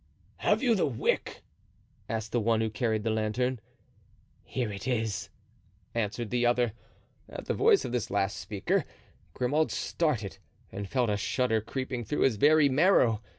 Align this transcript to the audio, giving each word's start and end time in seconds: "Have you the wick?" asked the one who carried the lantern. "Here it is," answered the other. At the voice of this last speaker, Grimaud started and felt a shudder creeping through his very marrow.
"Have 0.37 0.63
you 0.63 0.73
the 0.73 0.87
wick?" 0.87 1.43
asked 2.09 2.31
the 2.31 2.39
one 2.39 2.59
who 2.59 2.71
carried 2.71 3.03
the 3.03 3.11
lantern. 3.11 3.59
"Here 4.43 4.73
it 4.73 4.87
is," 4.87 5.29
answered 5.93 6.31
the 6.31 6.43
other. 6.43 6.73
At 7.29 7.45
the 7.45 7.53
voice 7.53 7.85
of 7.85 7.91
this 7.91 8.09
last 8.09 8.37
speaker, 8.37 8.83
Grimaud 9.35 9.69
started 9.69 10.39
and 10.71 10.89
felt 10.89 11.11
a 11.11 11.17
shudder 11.17 11.61
creeping 11.61 12.03
through 12.03 12.21
his 12.21 12.37
very 12.37 12.67
marrow. 12.67 13.21